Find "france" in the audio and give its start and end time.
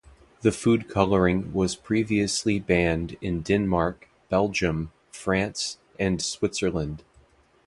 5.11-5.77